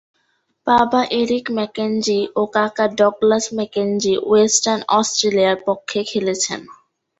[0.67, 6.59] বাবা Eric Mackenzie ও কাকা ডগলাস ম্যাকেঞ্জি ওয়েস্টার্ন অস্ট্রেলিয়ার পক্ষে খেলেছেন।